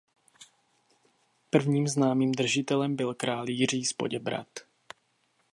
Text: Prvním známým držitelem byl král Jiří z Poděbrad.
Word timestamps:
Prvním 1.49 1.87
známým 1.87 2.31
držitelem 2.31 2.95
byl 2.95 3.13
král 3.13 3.49
Jiří 3.49 3.85
z 3.85 3.93
Poděbrad. 3.93 4.47